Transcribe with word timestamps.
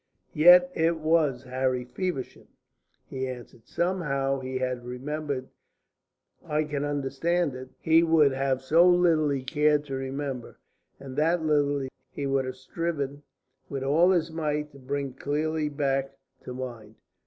"Yet 0.33 0.71
it 0.73 0.97
was 0.97 1.43
Harry 1.43 1.85
Feversham," 1.85 2.47
he 3.05 3.27
answered. 3.27 3.67
"Somehow 3.67 4.39
he 4.39 4.57
had 4.57 4.83
remembered. 4.83 5.49
I 6.43 6.63
can 6.63 6.83
understand 6.83 7.53
it. 7.53 7.69
He 7.79 8.01
would 8.01 8.31
have 8.31 8.63
so 8.63 8.89
little 8.89 9.29
he 9.29 9.43
cared 9.43 9.85
to 9.85 9.93
remember, 9.93 10.57
and 10.99 11.15
that 11.17 11.45
little 11.45 11.87
he 12.09 12.25
would 12.25 12.45
have 12.45 12.55
striven 12.55 13.21
with 13.69 13.83
all 13.83 14.09
his 14.09 14.31
might 14.31 14.71
to 14.71 14.79
bring 14.79 15.13
clearly 15.13 15.69
back 15.69 16.17
to 16.45 16.53
mind. 16.55 16.95